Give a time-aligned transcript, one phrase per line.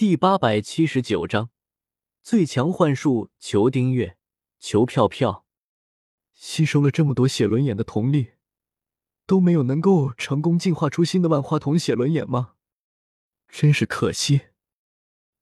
[0.00, 1.50] 第八百七十九章
[2.22, 4.16] 最强幻术，求订阅，
[4.58, 5.44] 求票票。
[6.32, 8.30] 吸收了这么多写轮眼的瞳力，
[9.26, 12.54] 都没有能够成功进化出新的万花筒写轮眼吗？
[13.46, 14.46] 真是可惜。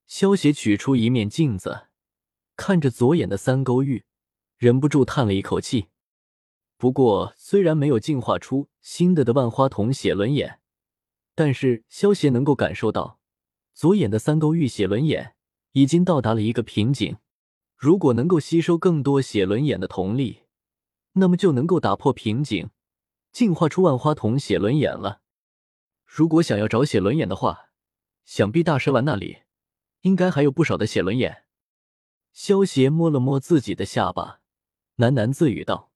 [0.09, 1.87] 萧协取出一面镜子，
[2.57, 4.05] 看着左眼的三勾玉，
[4.57, 5.87] 忍不住叹了一口气。
[6.77, 10.59] 不过，虽然没有进化出新的的万花筒写轮眼，
[11.37, 13.18] 但是萧协能够感受到。
[13.79, 15.37] 左眼的三勾玉血轮眼
[15.71, 17.17] 已经到达了一个瓶颈，
[17.77, 20.41] 如果能够吸收更多血轮眼的瞳力，
[21.13, 22.71] 那么就能够打破瓶颈，
[23.31, 25.21] 进化出万花筒血轮眼了。
[26.05, 27.71] 如果想要找血轮眼的话，
[28.25, 29.43] 想必大蛇丸那里
[30.01, 31.45] 应该还有不少的血轮眼。
[32.33, 34.41] 萧协摸了摸自己的下巴，
[34.97, 35.93] 喃喃自语道：“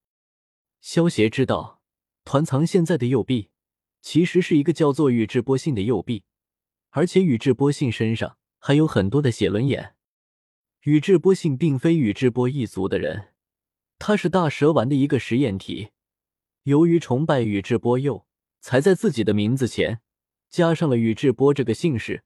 [0.81, 1.83] 萧协知道，
[2.23, 3.51] 团藏现在的右臂
[4.01, 6.23] 其实是一个叫做宇智波信的右臂。”
[6.93, 9.97] 而且宇智波信身上还有很多的血轮眼。
[10.83, 13.33] 宇智波信并非宇智波一族的人，
[13.99, 15.91] 他是大蛇丸的一个实验体。
[16.65, 18.25] 由于崇拜宇智波鼬，
[18.61, 20.01] 才在自己的名字前
[20.49, 22.25] 加上了宇智波这个姓氏。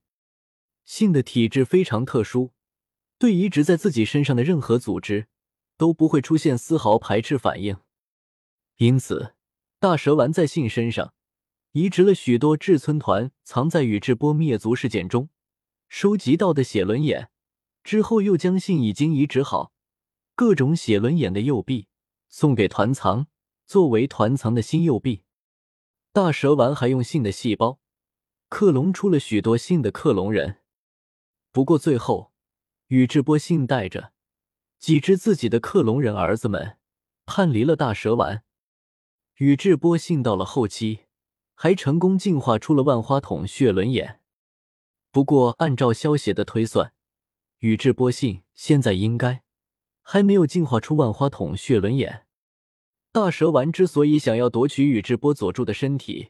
[0.84, 2.52] 信的体质非常特殊，
[3.18, 5.28] 对移植在自己身上的任何组织
[5.76, 7.76] 都不会出现丝毫排斥反应。
[8.76, 9.34] 因此，
[9.78, 11.12] 大蛇丸在信身上。
[11.76, 15.28] 移植了许多至尊团藏在宇智波灭族事件中
[15.90, 17.28] 收集到的血轮眼，
[17.84, 19.74] 之后又将信已经移植好
[20.34, 21.88] 各种写轮眼的右臂
[22.30, 23.26] 送给团藏，
[23.66, 25.24] 作为团藏的新右臂。
[26.14, 27.78] 大蛇丸还用信的细胞
[28.48, 30.62] 克隆出了许多信的克隆人，
[31.52, 32.32] 不过最后
[32.86, 34.14] 宇智波信带着
[34.78, 36.78] 几只自己的克隆人儿子们
[37.26, 38.44] 叛离了大蛇丸。
[39.34, 41.00] 宇智波信到了后期。
[41.58, 44.20] 还成功进化出了万花筒血轮眼，
[45.10, 46.92] 不过按照萧协的推算，
[47.60, 49.42] 宇智波信现在应该
[50.02, 52.26] 还没有进化出万花筒血轮眼。
[53.10, 56.28] 大蛇丸之所以想要夺取宇智波佐助的身体，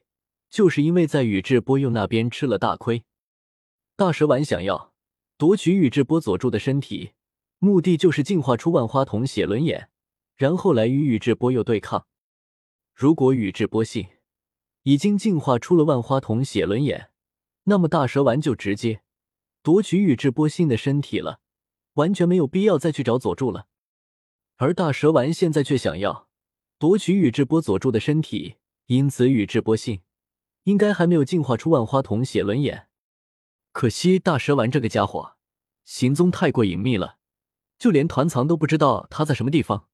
[0.48, 3.02] 就是因为在宇智波鼬那边吃了大亏。
[3.96, 4.94] 大蛇丸想要
[5.36, 7.14] 夺取宇智波佐助的身体，
[7.58, 9.90] 目的就是进化出万花筒血轮眼，
[10.36, 12.06] 然后来与宇智波鼬对抗。
[12.94, 14.06] 如果宇智波信，
[14.86, 17.10] 已经进化出了万花筒写轮眼，
[17.64, 19.02] 那么大蛇丸就直接
[19.60, 21.40] 夺取宇智波信的身体了，
[21.94, 23.66] 完全没有必要再去找佐助了。
[24.58, 26.28] 而大蛇丸现在却想要
[26.78, 30.02] 夺取宇智波佐助的身体，因此宇智波信
[30.62, 32.86] 应该还没有进化出万花筒写轮眼。
[33.72, 35.34] 可惜大蛇丸这个家伙
[35.84, 37.16] 行踪太过隐秘了，
[37.76, 39.88] 就连团藏都不知道他在什么地方。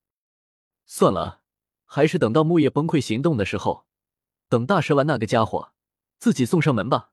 [0.85, 1.41] 算了，
[1.83, 3.87] 还是等到木叶崩溃行动的时候。
[4.53, 5.71] 等大蛇丸那个家伙
[6.19, 7.09] 自己送上门吧。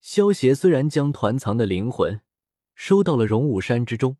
[0.00, 2.20] 萧协虽然将团藏的灵魂
[2.74, 4.16] 收到了荣武山之中，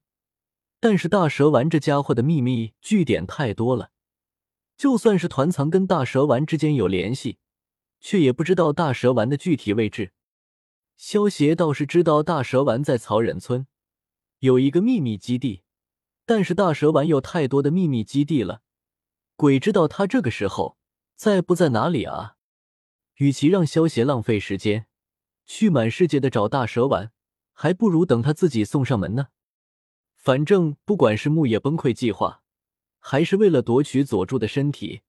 [0.78, 3.91] 但是大蛇丸这家伙的秘密据点太多了，
[4.77, 7.39] 就算是团藏跟大蛇丸之间有联系，
[8.00, 10.12] 却也不知道大蛇丸的具体位置。
[10.97, 13.67] 萧协倒是知道大蛇丸在草忍村
[14.38, 15.65] 有一个秘密基地，
[16.25, 18.62] 但是大蛇丸有太多的秘密基地了，
[19.34, 20.78] 鬼知道他这个时候。
[21.16, 22.37] 在不在哪里啊？
[23.15, 24.87] 与其让萧协浪费时间
[25.47, 27.10] 去满世界的找大蛇丸，
[27.54, 29.28] 还不如等他自己送上门呢。
[30.15, 32.43] 反正不管是木叶崩溃计划，
[32.99, 35.00] 还是为了夺取佐助的身体，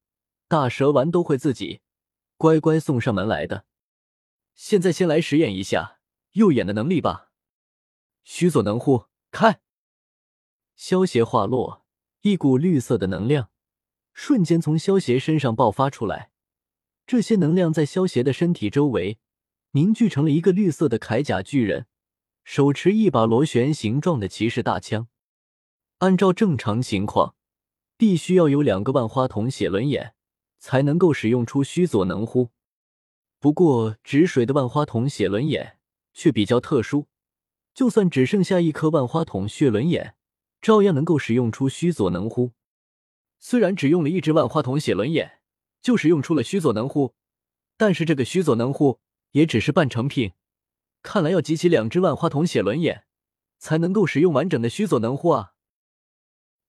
[0.47, 1.81] 大蛇丸都会自己
[2.37, 3.65] 乖乖送上门来的。
[4.55, 5.99] 现在先来实验一下
[6.31, 7.31] 右眼的能力吧。
[8.23, 9.59] 须佐能乎，开！
[10.75, 11.85] 萧协话落，
[12.21, 13.49] 一股绿色的能量。
[14.19, 16.31] 瞬间从萧协身上爆发出来，
[17.05, 19.19] 这些能量在萧协的身体周围
[19.73, 21.85] 凝聚成了一个绿色的铠甲巨人，
[22.43, 25.07] 手持一把螺旋形状的骑士大枪。
[25.99, 27.35] 按照正常情况，
[27.95, 30.15] 必须要有两个万花筒血轮眼
[30.57, 32.49] 才能够使用出须佐能乎。
[33.39, 35.77] 不过止水的万花筒血轮眼
[36.15, 37.05] 却比较特殊，
[37.71, 40.15] 就算只剩下一颗万花筒血轮眼，
[40.59, 42.53] 照样能够使用出须佐能乎。
[43.39, 45.39] 虽然只用了一只万花筒写轮眼，
[45.81, 47.13] 就使用出了须佐能乎，
[47.77, 48.99] 但是这个须佐能乎
[49.31, 50.33] 也只是半成品。
[51.03, 53.05] 看来要集齐两只万花筒写轮眼，
[53.59, 55.53] 才能够使用完整的须佐能乎啊！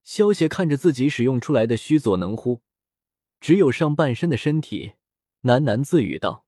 [0.03, 2.61] 萧协看着自己使用出来的须佐能乎，
[3.41, 4.93] 只有上半身的身体，
[5.41, 6.45] 喃喃自语道：“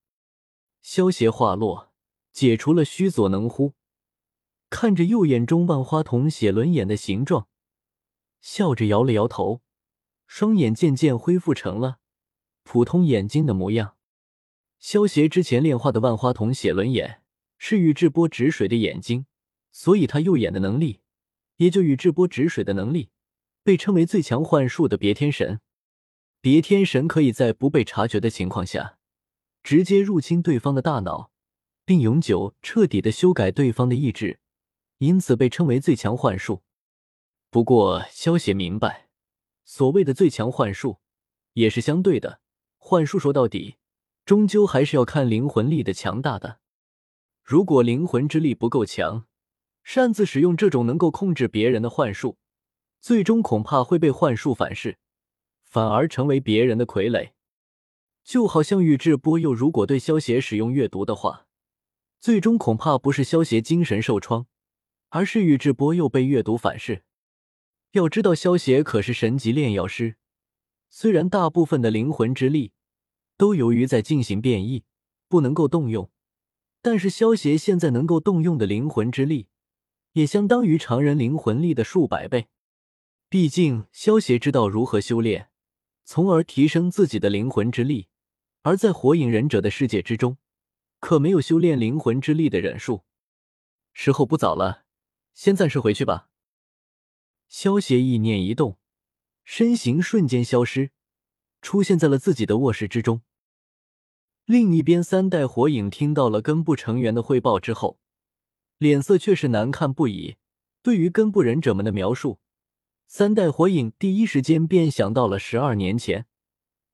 [0.82, 1.92] 萧协话落，
[2.32, 3.74] 解除了须佐能乎，
[4.70, 7.48] 看着右眼中万花筒写轮眼的形状，
[8.40, 9.62] 笑着摇了摇头。”
[10.34, 12.00] 双眼渐渐恢复成了
[12.64, 13.98] 普通眼睛的模样。
[14.80, 17.22] 萧协之前炼化的万花筒写轮眼
[17.58, 19.26] 是宇智波止水的眼睛，
[19.74, 21.02] 所以他右眼的能力，
[21.58, 23.10] 也就宇智波止水的能力，
[23.62, 25.60] 被称为最强幻术的别天神。
[26.40, 28.98] 别天神可以在不被察觉的情况下，
[29.62, 31.34] 直接入侵对方的大脑，
[31.84, 34.40] 并永久彻底的修改对方的意志，
[35.00, 36.64] 因此被称为最强幻术。
[37.50, 39.10] 不过，萧协明白，
[39.72, 41.00] 所谓的最强幻术，
[41.54, 42.42] 也是相对的。
[42.78, 43.78] 幻术说到底，
[44.26, 46.60] 终究还是要看灵魂力的强大的。
[47.42, 49.28] 如果灵魂之力不够强，
[49.82, 52.38] 擅自使用这种能够控制别人的幻术，
[53.00, 54.98] 最终恐怕会被幻术反噬，
[55.64, 57.32] 反而成为别人的傀儡。
[58.26, 61.48] 就好像宇智波鼬如果对萧协使用阅读的话，
[62.20, 64.48] 最终恐怕不是萧协精神受创，
[65.08, 67.04] 而是宇智波鼬被阅读反噬。
[67.92, 70.16] 要知道，萧协可是神级炼药师，
[70.90, 72.72] 虽然大部分的灵魂之力
[73.38, 74.86] 都由于在进行变异，
[75.28, 76.10] 不能够动用，
[76.82, 79.50] 但是萧协现在能够动用的灵魂之力，
[80.14, 82.48] 也相当于常人灵魂力的数百倍。
[83.28, 85.50] 毕竟，萧协知道如何修炼，
[86.06, 88.08] 从而提升自己的灵魂之力，
[88.62, 90.38] 而在火影忍者的世界之中，
[91.02, 93.04] 可没有修炼灵魂之力的忍术。
[93.92, 94.86] 时候不早了，
[95.34, 96.30] 先暂时回去吧。
[97.52, 98.80] 萧协意念一动，
[99.44, 100.92] 身形瞬间消失，
[101.62, 103.24] 出现在了自己的卧室之中。
[104.46, 108.00] 另一边，三代火影听到了根部成员的汇报之后，
[108.78, 110.38] 脸色却是难看不已。
[110.82, 112.40] 对于根部忍者们的描述，
[113.06, 116.28] 三代火影第一时间便想到了十二年前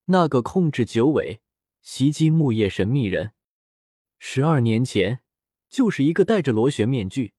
[0.05, 1.39] 那个控制九尾、
[1.83, 3.33] 袭击木叶神秘人。
[4.17, 5.19] 十二年前，
[5.69, 7.33] 就是一个戴着螺旋面具、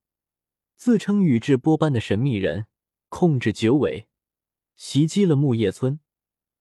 [0.77, 2.68] 自称宇智波斑的神秘人。
[3.09, 4.09] 控制九尾，
[4.77, 6.01] 袭击了木叶村，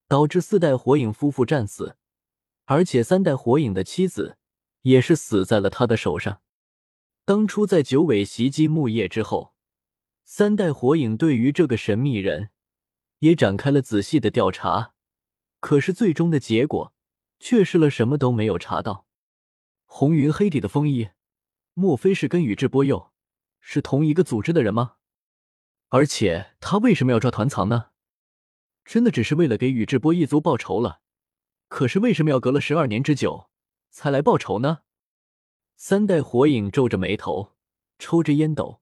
[0.08, 1.98] 导致四代火影夫妇战死，
[2.66, 4.38] 而且三代火影的妻子
[4.82, 6.42] 也是死在了他的手上。
[7.26, 9.54] 当初在九尾袭击木叶之后，
[10.24, 12.50] 三代火影对于这个神秘人
[13.20, 14.94] 也展开了仔细的调查，
[15.60, 16.94] 可是最终的结果
[17.40, 19.06] 却是了什么都没有查到。
[19.86, 21.10] 红云黑底的风衣，
[21.74, 23.12] 莫非是跟宇智波鼬
[23.60, 24.97] 是同一个组织的人吗？
[25.90, 27.92] 而且他为什么要抓团藏呢？
[28.84, 31.02] 真的只是为了给宇智波一族报仇了？
[31.70, 33.50] 可是为什么要隔了十二年之久
[33.90, 34.80] 才来报仇呢？
[35.76, 37.56] 三代火影皱着眉头，
[38.00, 38.82] 抽着烟斗，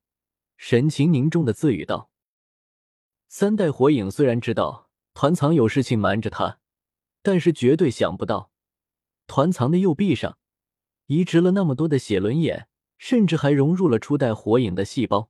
[0.57, 2.09] 神情凝重的自语道
[3.27, 6.59] ：“三代火影虽然知道团藏有事情瞒着他，
[7.21, 8.51] 但是绝对想不到
[9.27, 10.37] 团藏的右臂上
[11.07, 12.67] 移植了那么多的血轮眼，
[12.97, 15.29] 甚至还融入了初代火影的细胞。”